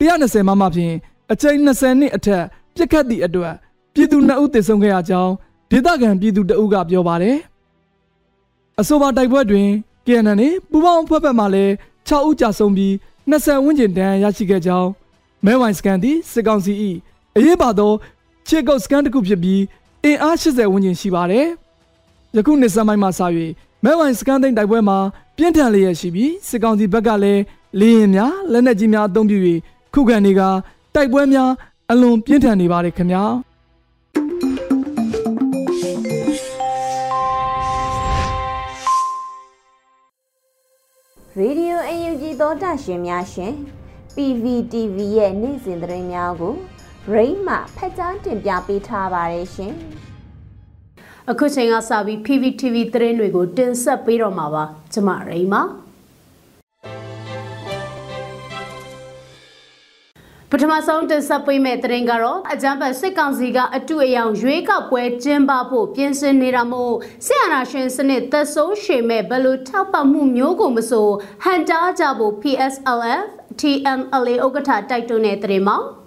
[0.00, 0.94] 120မမဖြင့်
[1.32, 2.44] အကြိမ်20နှစ်အထက်
[2.76, 3.54] ပစ်ခတ်သည့်အတွက်
[3.94, 5.32] ပြည်သူ2ဦးသေဆုံးခဲ့ရကြောင်း
[5.70, 7.36] ဒေသခံပြည်သူတအုပ်ကပြောပါတယ်။
[8.80, 9.68] အဆိုပါတိုက်ပွဲတွင်
[10.06, 11.72] KNN ပူပေါင်းအဖွဲ့ဘက်မှလည်း
[12.08, 12.92] 6ဦးကြာဆုံးပြီး
[13.30, 14.88] 20ဝန်းကျင်တန်းရရှိခဲ့ကြောင်း
[15.44, 16.72] မဲဝိုင်စကန်သည်စစ်ကောင်စီ၏
[17.36, 17.92] အရေးပါသော
[18.48, 19.62] ခြေကုပ်စကန်တစ်ခုဖြစ်ပြီး
[20.04, 21.46] အင်အား80ဝန်းကျင်ရှိပါတယ်။
[22.36, 23.20] ယခုနှစ်စမိုင်းမှစ၍
[23.84, 24.98] မဲဝိုင်စကန်သိန်းတိုက်ပွဲမှာ
[25.36, 27.42] ပြင်းထန်လျက်ရှိပြီးစစ်ကောင်စီဘက်ကလည်း
[27.80, 29.38] လေရင်များလက်နက်ကြီးများအသုံးပြု၍
[29.94, 30.40] ခုခံနေက
[30.94, 31.50] တိုက်ပွဲများ
[31.90, 33.24] အလွန်ပြင်းထန်နေပါတယ်ခင်ဗျာ။
[41.40, 43.52] Radio UNG သောတာရှင်များရှင်
[44.14, 46.54] PVTV ရဲ့နေ့စဉ်သတင်းများကို
[47.12, 49.72] Rain မှဖက်ကြားတင်ပြပေးထားပါတယ်ရှင်။
[51.30, 55.62] အခုချိန်ကစပြီး PVTV သတင်းတွေကိုတင်ဆက်ပေးတော့မှာပါ။ကျွန်မရိန်ပါ။
[60.64, 66.94] ထမဆုံးတင်ဆက်ပေးမယ့်သတင်းကတော့အကြံဖတ်စစ်ကောင်စီကအတူအယောင်ရွေးကောက်ပွဲကျင်းပဖို့ပြင်ဆင်နေတာမို့
[67.26, 71.08] ဆီယနာရှင်စနစ်သက်ဆိုးရှည်မဲ့ဘလို့ထောက်ပံ့မှုမျိုးကိုမဆို
[71.42, 73.24] ဟန်တာကြဖို့ PSLF
[73.60, 76.01] TNLA ဥက္ကဋ္ဌတိုက်တွန်းတဲ့သတင်းမှာ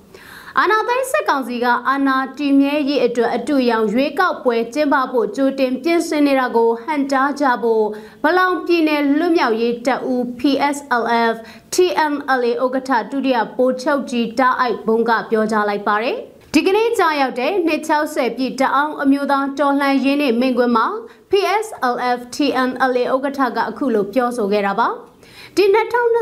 [0.60, 7.86] အာနာသိန်းစစ်ကောင်စီကအာနာတီမြဲရေးအတွက်အတူရောင်ရွေးကောက်ပွဲကျင်းပဖို့ကြိုတင်ပြင်ဆင်နေတာကိုဟန်တာကြဖို့
[8.24, 11.36] ဗလောင်ပြည်နယ်လွတ်မြောက်ရေးတပ်ဦး PSLF
[11.74, 16.18] TNLA ဥက္ကဋ္ဌဒုတိယပိုချုပ်ကြီးတာအိုက်ဘုံကပြောကြားလိုက်ပါတယ်
[16.54, 17.52] ဒီကနေ့ကြာရောက်တဲ့
[17.94, 20.88] 260ပြည့်တအောင်အမျိုးသားတော်လှန်ရေးနှင့်မိန့်ခွန်းမှာ
[21.32, 24.90] PSLF TNLA ဥက္ကဋ္ဌကအခုလိုပြောဆိုခဲ့တာပါ။
[25.58, 25.66] ဒီ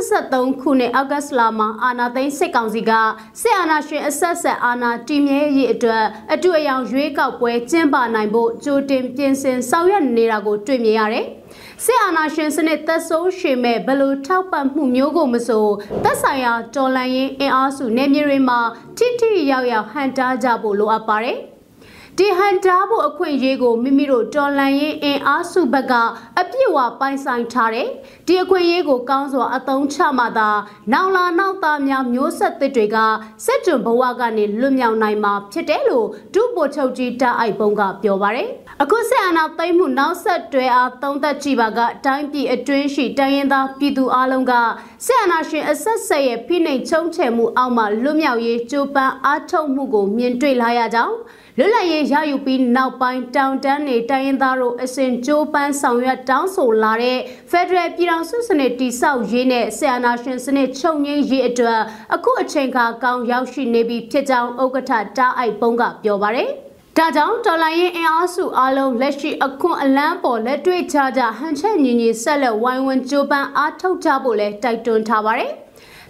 [0.02, 2.91] 2023ခုနှစ်အောက်ဂတ်လမှာအာနာသိန်းစစ်ကောင်စီက
[3.41, 11.26] စစ်အာဏာရှင်အဆက်ဆက်အာဏာတည်မြဲရေးအတွက်အတူအယောင်ရွေးကောက်ပွဲကျင်းပနိုင်ဖို့ကြိုတင်ပြင်ဆင်ဆောင်ရွက်နေတာကိုတွေ့မြင်ရတယ်။
[11.84, 15.67] စစ်အာဏာရှင်စနစ်သက်ဆိုးရှည်မဲ့ဘလို့ထောက်ပံ့မှုမျိုးကိုမဆို
[16.04, 18.60] သက်ဆိုင်ရာတော်လှန်ရေးအင်အားစုနေမြေတွေမှာ
[18.98, 21.39] ထိထိရောက်ရောက်ဟန်တားကြဖို့လိုအပ်ပါတယ်။
[22.19, 25.93] ဒီဟန်တားဖို့အခွင့်အရေးကိုမိမိတို့တော်လန်ရင်အင်အားစုဘက်က
[26.39, 27.88] အပြည့်အဝပိုင်ဆိုင်ထားတယ်။
[28.28, 30.49] ဒီအခွင့်အရေးကိုကောင်းစွာအသုံးချမှသာ
[30.93, 32.97] နောင်လာနောက်သားများမျိုးဆက်သစ်တွေက
[33.45, 38.49] စစ်ကြွဘဝကနေလွတ်မြောက်နိုင်မှာဖြစ်တယ်လို့ဒုဗိုလ်ချုပ်ကြီးတာအိုက်ပုံကပြောပါရယ်။
[38.82, 44.54] အခုဆက်အာဏာသိမ်းမှုနောက်ဆက်တွဲအားသုံးသက်ကြည့်ပါကတိုင်းပြည်အတွင်းရှိတိုင်းရင်းသားပြည်သူအလုံးက
[45.06, 51.15] ဆက်အာဏာရှင်အဆက်ဆက်ရဲ့ဖိနှိပ်ချုံချယ်မှုအောက်မှာလွတ်မြောက်ရေးကြိုးပမ်းအားထုတ်မှုကိုမြင်တွေ့လာရကြောင်း
[51.58, 57.20] လွတ်လပ်ရေးရယူပြီးနောက်ပိုင်းတောင်တန်းနေတိုင်းရင်းသားတို့အစဉ်ကြိုးပမ်းဆောင်ရွက်တောင်းဆိုလာတဲ့
[57.52, 61.82] Federal ပြည်ထောင်စုစနစ်တိဆောက်ရေးနဲ့ဆီယနာရှင်စနစ်ချုပ်ငင်းရေးအတွက်
[62.16, 66.50] အခုအချိန်ခါကောင်းရောက်ရှိနေပြီဖြစ်ကြောင်းဥက္ကဋ္ဌတားအိုက်ပုံးကပြောပါရယ်
[66.98, 75.54] ဒါကြောင့်တော်လိုင်းရင်အင်အားစုအလုံးလက်ရှိအခွန်အလန်းပေါ်လက်တွေ့ချကြဟန်ချက်ညီညီဆက်လက်ဝိုင်းဝန်းကြိုးပမ်းအားထုတ်ကြဖို့လဲတိုက်တွန်းထားပါတယ်။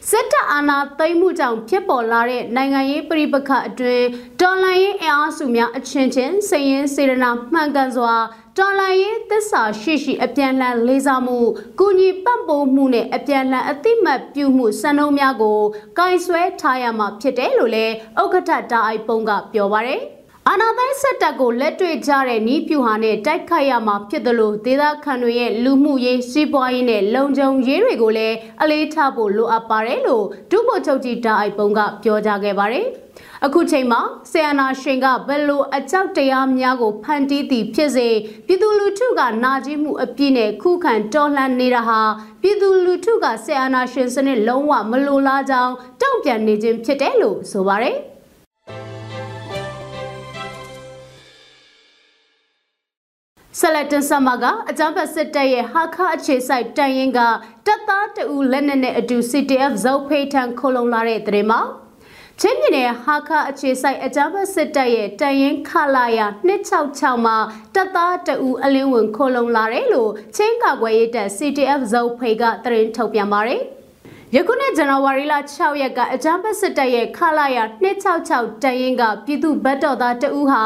[0.10, 4.08] စစ်တပ်အာဏာသိမ်းမှုကြောင့်ဖြစ်ပေါ်လာတဲ့နိုင်ငံရေးပြိပခအတွင်း
[4.40, 8.14] တော်လှန်ရေးအင်အားစုများအချင်းချင်းစည်ရင်စေရနာမှန်ကန်စွာ
[8.58, 11.38] တော်လှန်ရေးသစ္စာရှိရှိအပြန်လှန်လေးစားမှု
[11.80, 15.60] ကုညီပံ့ပိုးမှုနဲ့အပြန်လှန်အသိမှတ်ပြုမှုစံနှုန်းများကို
[15.98, 20.02] ကင်ဆွဲထားရမှာဖြစ်တယ်လို့လည်းဥက္ကဋ္ဌတာအိုက်ပုံကပြောပါရယ်
[20.50, 32.86] အာနာသိန်းစစ်တပ်ကိုလက်တွေ့ကြတဲ့နီးပြူဟာနဲ့တိုက်ခိုက်ရမှာဖြစ်တယ်လို့ဒေသခံတွေရဲ့လူမှုရေးစီးပွားရေးနဲ့လုံခြုံရေးတွေကိုလည်းအလေးထားဖို့လိုအပ်ပါတယ်လို့ဒုဗိုလ်ချုပ်ကြီးတာအိုက်ပုံကပြောကြားခဲ့ပါတယ်။
[33.46, 34.02] အခုချိန်မှာ
[34.32, 38.08] ဆီယနာရှင်ကဘယ်လိုအကြောက်တရားများကိုဖန်တီးသည်ဖြစ်စေ
[38.46, 42.02] ပြည်သူလူထုကနာကျင်မှုအပြည့်နဲ့ခုခံတော်လှန်နေတာဟာ
[42.42, 47.98] ပြည်သူလူထုကဆီယနာရှင်စနစ်လုံးဝမလိုလားကြောင်းတုံ့ပြန်နေခြင်းဖြစ်တယ်လို့ဆိုပါတယ်။
[53.60, 57.20] ဆက်လက်တင်ဆက်မှာကအကြမ်းဖက်စစ်တပ်ရဲ့ဟာခအခြေစိုက်တန်ရင်က
[57.66, 61.60] တပ်သားတအူလက်နက်နဲ့အတူ CTF ဇောက်ဖိထန်ခုံလုံလာတဲ့တဲ့မှာ
[62.40, 67.38] ချင်းပြည်နယ်ဟာခအခြေစိုက်အကြမ်းဖက်စစ်တပ်ရဲ့တန်ရင်ခလာယာ266မှာ
[67.76, 73.64] တပ်သားတအူအလင်းဝင်ခုံလုံလာတယ်လို့ချင်းကာကွယ်ရေးတပ် CTF ဇောက်ဖိကသတင်းထုတ်ပြန်ပါတယ်။
[74.36, 77.58] ယခုနှစ်ဇန်နဝါရီလ6ရက်ကအကြမ်းဖက်စစ်တပ်ရဲ့ခလာရ
[78.10, 80.64] 266တရင်ကပြည်သူဘတ်တော်သားတဦးဟာ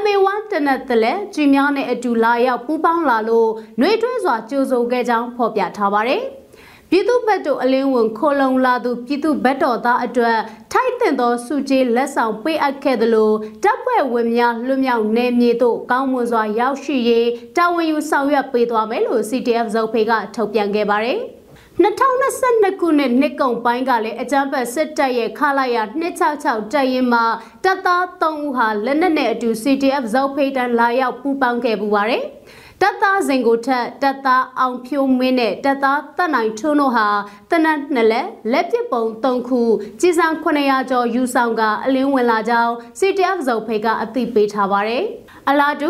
[0.00, 6.22] MA1 တနက်တလဲကြီးများနဲ့အတူလာရောက်ပူးပေါင်းလာလို့နှွေးထွေးစွာကြိုးဆိုခဲ့ကြောင်းဖော်ပြထားပါတယ်။
[6.90, 10.38] ပြည်သူဘက်တို့အလင်းဝင်ခိုလုံလာသူပြည်သူဘက်တော်သားအတွက်
[10.72, 21.20] ထိုက်တင်သောစုကြီးလက်ဆောင်ပေးအပ်ခဲ့သလိုတပ်ဖွဲ့ဝင်များလွတ်မြောက်နေမြေသို့ကောင်းမွန်စွာရောက်ရှိရေးတာဝန်ယူဆောင်ရွက်ပေးသွားမယ်လို့ CTF ဇုတ်ဖေကထုတ်ပြန်ခဲ့ပါတယ်။
[21.82, 25.76] 2022ခုနှစ်နှစ်ကုန်ပိုင်းကလည်းအကြမ်းဖက်စစ်တပ်ရဲ့ခလာရ
[26.22, 27.24] 266တပ်ရင်မှာ
[27.64, 32.24] တပ်သား3ဦးဟာလက်နက်နဲ့အတူ CTF ဇောက်ဖိတန်လာရောက်ပူးပေါင်းခဲ့ပူပါတယ်။
[32.80, 37.08] တပ်သားစင်ကိုထက်တပ်သားအောင်ဖြိုးမင်းနဲ့တပ်သားတက်နိုင်ထွန်းတို့ဟာ
[37.50, 39.60] တနက်နှစ်လက်လက်ပစ်ပုံ3ခု
[40.00, 45.04] ကြီးစံ900ကျော်ယူဆောင်ကအလင်းဝင်လာကြောင်း CTF ဇုတ်ဖိတ်ကအသိပေးထားပါတယ်။
[45.50, 45.88] အလားတူ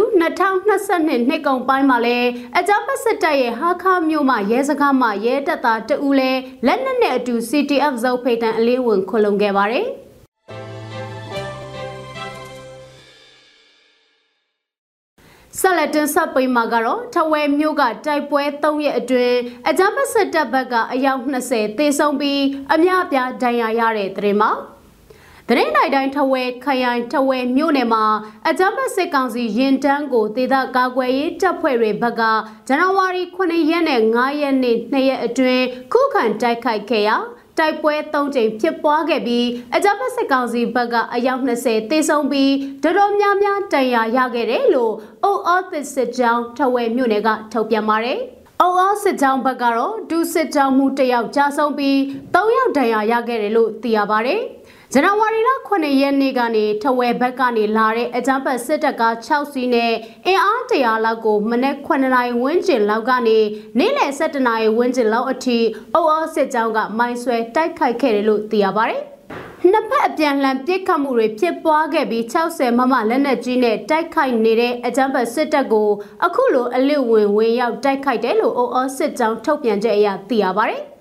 [0.61, 2.19] 2022နှစ်ကုန်ပိုင်းမှာလဲ
[2.59, 6.33] အကြမ်းဖက်စစ်တပ်ရဲ့ဟာခါမြို့မှာရဲစခန်းမှာရဲတပ်သားတဦးလဲ
[6.67, 9.87] လက်နက်နဲ့အတူ CTF ဇုတ်ဖိတန်အလေးဝင်ခွလုံခဲ့ပါတယ်
[15.61, 19.39] ဆက်လက်တင်ဆက်ပိမှာကတော့ထဝဲမြို့ကတိုက်ပွဲ၃ရက်အတွင်း
[19.69, 22.43] အကြမ်းဖက်စစ်တပ်ဘက်ကအယောက်20သေဆုံးပြီး
[22.75, 24.53] အများအပြားဒဏ်ရာရတဲ့တဲ့ရင်မှာ
[25.55, 28.05] သတင်းတိုင်းတိုင်းထဝဲခရိုင်ထဝဲမြို့နယ်မှာ
[28.49, 32.23] အကြမ်းဖက်စစ်ကောင်စီရင်တန်းကိုဒေသကာကွယ်ရေးတပ်ဖွဲ့တွေဘက်က
[32.69, 37.17] ဇန်နဝါရီ9ရက်နဲ့9ရက်နေ့2ရက်အတွင်းခုခံတိုက်ခိုက်ခဲ့ရာ
[37.59, 44.93] တိုက်ပွဲ၃ကြိမ်ဖြစ်ပွားခဲ့ပြီးအကြမ်းဖက်စစ်ကောင်စီဘက်ကအယောက်20သေဆုံးပြီးတတော်များများတန်ရာရခဲ့တယ်လို့
[45.25, 48.19] အုပ်အော်သစ်စစ်ကြောင်းထဝဲမြို့နယ်ကထုတ်ပြန်ပါတယ်။
[48.61, 51.97] အော်အော်စစ်ကြောင်းဘက်ကတော့ဒုစစ်ကြောင်းမှုတယောက်ကြာဆုံးပြီး
[52.35, 54.43] ၃ယောက်ဒဏ်ရာရခဲ့တယ်လို့သိရပါတယ်။
[54.95, 59.93] ဇန်နဝါရီလ9ရက်နေ့ကနေထဝယ်ဘက်ကနေလာတဲ့အကြမ်းဖက်စစ်တပ်က6စီးနဲ့
[60.27, 63.39] အင်အားတရာလောက်ကိုမနေ့9နာရီဝန်းကျင်လောက်ကနေ
[63.79, 65.59] နေ့လယ်7နာရီဝန်းကျင်လောက်အထိ
[65.95, 69.03] အုပ်အောစစ်ကြောင်းကမိုင်းဆွဲတိုက်ခိုက်ခဲ့တယ်လို့သိရပါတယ်။
[69.71, 75.91] နှစ်ဖက်အပြန်လှန်ပစ်ခတ်မှုတွေဖြစ်ပွားခဲ့ပြီး60မမလက်နက်ကြီးနဲ့တိုက်ခိုက်နေတဲ့အကြမ်းဖက်စစ်တပ်ကို
[76.25, 80.83] အခုလိုအလစ်ဝင်ဝင်ရောက်တိုက်ခိုက်တယ်လို့အုပ်အောစစ်ကြောင်းထုတ်ပြန်ချက်အရသိရပါတယ်။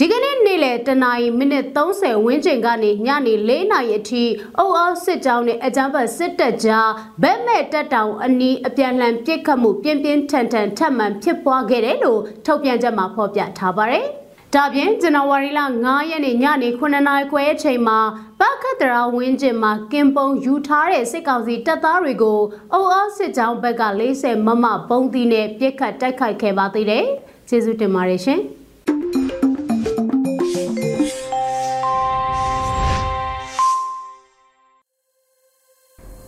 [0.00, 4.24] ဒီကနေ့နေ့လယ်တနာရီမိနစ်30ဝန်းကျင်ကနေညနေ4နာရီအထိ
[4.58, 6.90] အုပ်အောက်စစ်ကြောင်းနဲ့အကြမ်းဖက်စစ်တပ်ကြား
[7.22, 14.04] ဗက်မဲ့တက်တောင်အနီးအပြန်လှန်ပစ်ခတ်မှုပြင်းပြင်းထန်ထန်ထပ်မံဖြစ်ပွားခဲ့တယ်လို့ထုတ်ပြန်ချက်မှာဖော်ပြထားပါတယ်။
[14.54, 17.98] ဒါပြင်ဇန်နဝါရီလ9ရက်နေ့ညနေ9နာရီခွဲအချိန်မှာ
[18.40, 22.40] ပကတ်တရာဝင်းကျင်မှာကင်ပုံယူထားတဲ့စစ်ကောင်စီတပ်သားတွေကို
[22.72, 27.04] အုပ်အောက်စစ်ကြောင်းဘက်က40မမပုံးသီးနဲ့ပြစ်ခတ်တိုက်ခိုက်ခဲ့ပါသေးတယ်။
[27.48, 28.42] ကျေးဇူးတင်ပါတယ်ရှင်။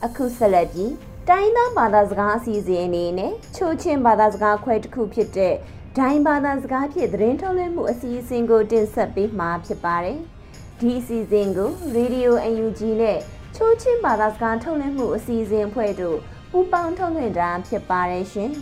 [0.05, 0.93] အခုဆက်လက်ပြီး
[1.29, 5.55] တိုင်းသားဘာသာစကားအစီအစဉ်အနေနဲ့ချိုးချင်းဘာသာစကားခွဲတစ်ခုဖြစ်တဲ့
[5.97, 10.19] ဒိုင်းဘာသာစကားဖြင့်သတင်းထုတ်လွှင့်မှုအစီအစဉ်ကိုတင်ဆက်ပေးမှာဖြစ်ပါတယ်။
[10.81, 13.19] ဒီအစီအစဉ်ကို Radio UNG နဲ့
[13.57, 16.19] ချိုးချင်းဘာသာစကားထုတ်လွှင့်မှုအစီအစဉ်အဖွဲ့တို့
[16.51, 18.51] ပူးပေါင်းထုတ်လွှင့်တာဖြစ်ပါတယ်ရှင်။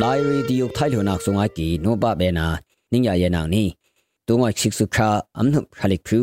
[0.00, 2.46] ဒိုင်ရီဒီယိုထိုင်လနောက်ဆုံအကီနိုဘဘေနာ
[2.92, 3.64] နင်းရရဲ့နောင်နီ
[4.26, 6.18] တုံဝချစ်စုခါအမ်နုခလိကဖူ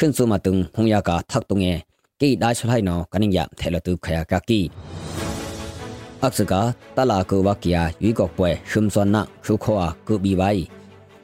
[0.04, 1.66] ึ้นสู่มาตึงหงยากาทักตรงเอ
[2.20, 4.60] กี่ได้ชลายนอกันิงยามเทลตุขยากากี
[6.22, 6.62] อักษกา
[6.96, 10.50] ตลากูวักยายุยกป่วยชุมซอนนะชุขวากูบีไว้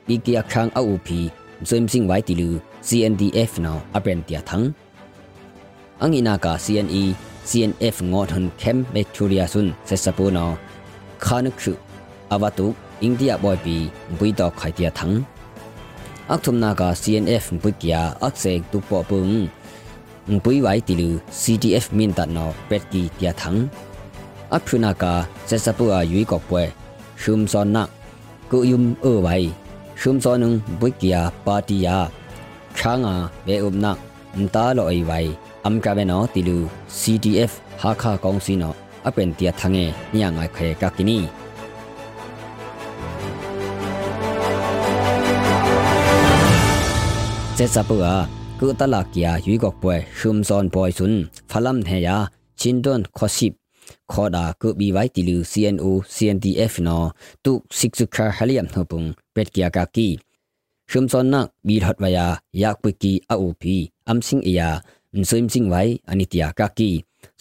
[0.07, 1.19] ปีกียคังอาอูพี
[1.69, 2.51] ซึมซิงไว้ติลู
[2.89, 4.63] CNDF นออเปรนเตียทัง
[6.03, 7.03] อังอินากา CNE
[7.49, 10.47] CNF งอทันเคมเบคทีเรียซุนเซสปูนอ
[11.25, 11.73] คานุคุ
[12.33, 12.67] อาวตุ
[13.03, 13.77] อินเดียบอยปี
[14.19, 15.11] บุยดอกไขเตียทัง
[16.28, 19.48] akthum na ka CNF pukia aksek tu po pung
[20.44, 23.60] pui wai tilu CDF min ta no pet ki tia thang
[24.56, 25.14] aphuna ka
[25.48, 26.64] sesapu a yui kok pwe
[27.22, 27.84] shum son na
[28.52, 29.44] ku yum ơ wai
[30.00, 31.98] shum son nung pukia party ya
[32.80, 33.92] khanga be um na
[34.54, 35.28] ta lo ai wai
[35.68, 36.58] am ka be no tilu
[37.00, 38.70] CDF ha kha kong si no
[39.08, 48.05] apen tia thange nya ngai khe ka kini เจสปัว
[48.59, 51.13] กูตลากยายุยกป่วยชุมซอนปอยสุน
[51.51, 52.09] ฟลัมเฮีย
[52.61, 53.53] ชินดอนคอสิบ
[54.13, 55.85] ขอดากูบีไว้ติลู CNO
[56.15, 56.99] CNDF นอ
[57.45, 60.09] ตุกสิกสุคาฮาเลียมนปุงเป็ดกียกากี
[60.91, 62.27] ชุมซอนนักบีดฮดวายา
[62.63, 63.77] ยากปุกีอาอูพี
[64.09, 64.63] อัมสิงเอีย
[65.19, 66.91] มซึมสิงไว้อนิตยากากี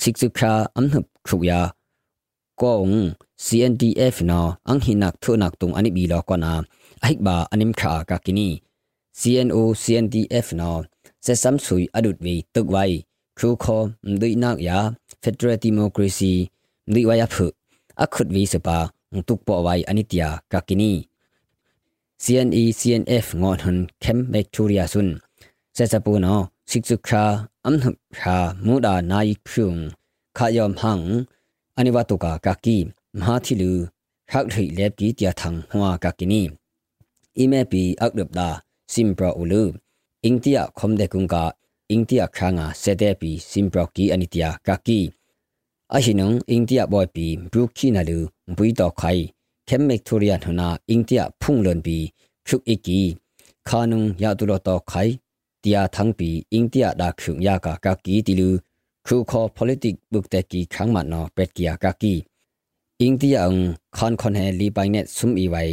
[0.01, 1.61] สิกสุคาอัมหบครุยา
[2.61, 2.89] กง
[3.45, 6.53] CNDF นออังหินักทุนักตุงอันิบีลอกนา
[7.03, 8.49] อหิบาอนิมขากากินี
[9.20, 10.80] CNO CNDF နော်
[11.24, 12.96] ဆက်ဆမ်ဆွေအဒုတ်ဝေတုတ်ဝိုင်
[13.38, 14.78] ခူခေါ်မဒိနာယာ
[15.22, 16.32] Federal Democracy
[16.88, 17.46] မဒိဝါယဖု
[18.02, 18.78] အခုတ်ဝေစပါ
[19.26, 20.92] တုတ်ပေါ်ဝိုင်အနိတယာကကီနီ
[22.22, 25.14] CNE CNF ငေါဟွန်ကမ်ဘက်ထူရီယာဆွန်း
[25.76, 27.24] ဆက်စပူနော်စစ်စုခါ
[27.64, 27.84] အမ်ဟ
[28.18, 29.72] ခါမူဒါနိုင်ဖြုံ
[30.36, 31.02] ခါယောမ်ဟန်
[31.78, 32.76] အနိဝတုကာကကီ
[33.18, 33.72] မဟာသီလူ
[34.30, 36.42] ခက်ထိလက်တီတျာထန်ဟွာကကီနီ
[37.38, 38.48] အီမေပီအောက်ဒပ်ဒါ
[38.92, 39.62] simpra ulu
[40.28, 41.44] ingtia khomde kungka
[41.94, 45.00] ingtia khanga sete pi simpra ki anitia kaki
[45.96, 48.18] ahinung ingtia boy pi brukhi nalu
[48.56, 49.18] bui to khai
[49.68, 51.98] kem victoria thuna ingtia phunglon pi
[52.46, 53.00] khuk iki
[53.68, 55.08] khanung ya tu lo to khai
[55.62, 58.58] tia thang pi ingtia da khung ya ka kaki tilu
[59.06, 62.14] khu kho politic book te ki khang mat no pet kia kaki
[63.04, 65.70] ingtia ang khan khon he li bai net sum i wai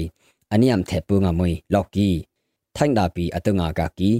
[0.53, 2.09] aniam the pu nga moi lokki
[2.75, 4.11] ထိုင်ဒါပီအတငါကကီ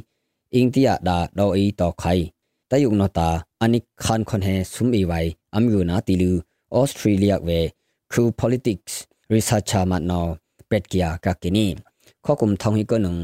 [0.53, 2.23] အင်းတီယာဒါဒေါ်အီတော့ခိုင်
[2.71, 3.29] တယုံနတာ
[3.63, 6.31] အနိခန်ခွန်ဟဲဆုမီဝိုင်အမ်ယူနာတီလူ
[6.75, 7.59] ဩစတြေးလျဝဲ
[8.11, 8.93] ခူ politics
[9.33, 10.25] researcher မတ်နော
[10.69, 11.65] ပက်ကီယာကကီနီ
[12.25, 13.15] ခေါကုမ်ထောင်ဟီကနုံ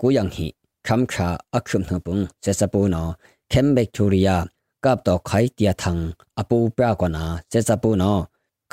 [0.00, 0.46] ကိုယန်ဟီ
[0.86, 3.06] ခမ်ခါအခုမ်နပုန်ဆက်စပူနော
[3.52, 4.36] ကမ်ဘက်တိုရီယာ
[4.84, 6.00] ကပ်တော့ခိုင်တီယာထန်
[6.40, 8.16] အပူပရာကနာဆက်စပူနော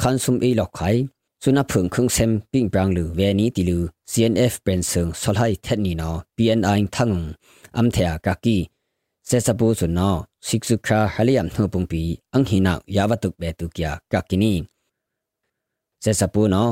[0.02, 1.00] ခန်ဆုမ်အီလောက်ခိုင်
[1.42, 5.56] suna phung khung sem ping prang lu ve ni ti lu cnf pen sung solhai
[5.64, 7.34] that ni no pni thang
[7.80, 8.58] am thea ka ki
[9.30, 10.10] se sabu su no
[10.48, 12.02] siksu kha haliam thu pung pi
[12.36, 14.54] ang hina yawatuk be tu kya ka kini
[16.04, 16.64] se sabu no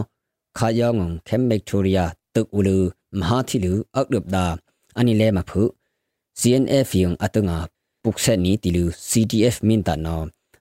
[0.58, 2.78] kha yong kem victoria tuk ulu
[3.20, 4.46] mha thi lu ak lup da
[5.00, 5.62] ani le ma phu
[6.40, 7.60] cnf yung atunga
[8.04, 10.18] pukse ni ti lu ctf min ta no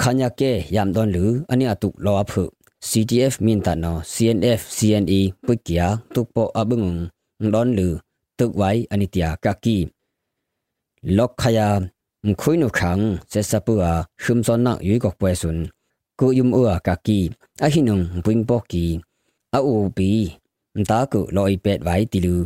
[0.00, 0.42] ขันยาเก
[0.76, 2.44] ยามดอนหรืออันนี้ตุลอพุ
[2.88, 6.84] CTF มินตานอ CNF CNE ปุกยาตุปออบึง
[7.54, 7.92] ดอนหรือ
[8.38, 9.78] ตุกไว้อันิตยากากี
[11.16, 11.80] ล็อกขยาม
[12.40, 12.98] คุยนุขัง
[13.28, 13.84] เซซาปัว
[14.22, 15.58] ชุมซอนนักยุยกอกปวยสุน
[16.18, 17.20] กูยุมอัวกากี
[17.62, 18.86] อะหินุงบุงปอกี
[19.54, 20.10] อาอูปี
[20.76, 22.36] มตากุลอยเป็ดไว้ติลู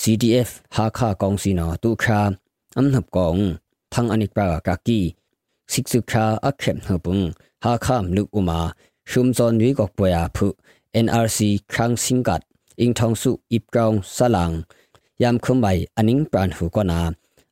[0.00, 2.20] CDF หาคากองซีนอตุคา
[2.76, 3.36] อัมนับกอง
[3.94, 5.00] ทังอนิกปรากากี
[5.72, 7.18] สิกสุคาอักเข็มหบุง
[7.64, 8.60] หาคามลุกอุมา
[9.10, 10.46] ชุมซอนยุยกอกปวยอาพุ
[11.04, 11.38] NRC
[11.72, 12.40] ครั้งสิงกัด
[12.80, 14.50] อิงทองสุอิบกองสลัง
[15.22, 17.00] ยามคุมใบอนิงปรานหูกนา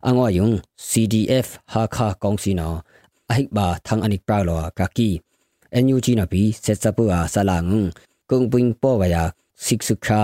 [0.07, 0.47] အငေါယုံ
[0.89, 2.77] CDF ဟာခါကောင်စီနော်
[3.31, 5.09] အဟိဘာသန်အနိပရာလောကကီ
[5.73, 7.83] အန်ယူဂျီနပီဆက်စပူအာဆလာငုံ
[8.29, 9.23] ကုံပင်းပေါ်ဝယာ
[9.65, 10.21] စစ်စုခါ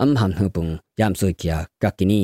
[0.00, 2.20] အမ်ဟမ်ဟပုန်ယမ်ဆွေကီယာကကီနီ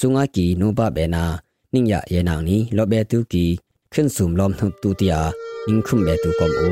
[0.00, 1.24] စုငါကီနိုဘဘေနာ
[1.72, 3.44] နင်းရယေနာနီလောဘေတူကီ
[3.92, 5.20] ခင်းစုံလောမ်ထုပ်တူတီယာ
[5.66, 6.68] နင်းခုမေတူကောမူ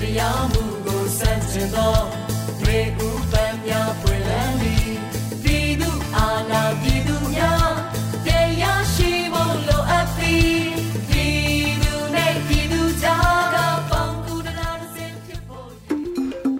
[0.00, 1.94] တရားမှုကိုစန့်ကျင်သော
[2.64, 3.01] မေက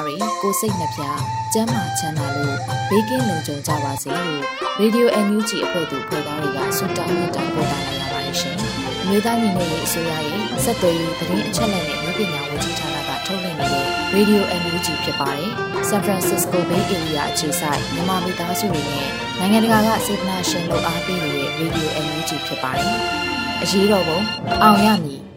[0.00, 1.02] သားတွေကိုစိတ်နှပြ
[1.52, 2.56] ကျန်းမာချမ်းသာလို့
[2.90, 4.42] ဘေးကင်းလုံခြုံကြပါစေလို့
[4.80, 8.56] Radio NUG အဖွဲ့သူဖွဲ့သားတွေကဆုတောင်းမြတ်တာပို့တာလိုက်ရပါတယ်ရှင်။
[9.08, 15.50] မြေသားညီမတွေအစိုးရရဲ့စက်သွေးရေးသတင်းအချက်အလက်တွေပညာဝန်ကြီးဌာနကထုတ်လွှင့်နေတဲ့ Radio NUG ဖြစ်ပါတယ်။
[15.88, 19.08] San Francisco Bay Area အခြေစိုက်မြန်မာမိသားစုတွေနဲ့
[19.38, 22.96] နိုင်ငံတကာကစေတနာရှင်လို့အားပေးနေတဲ့ Radio NUG ဖြစ်ပါတယ်။
[23.62, 24.18] အရေးတော်ပုံ
[24.62, 25.29] အောင်ရမည်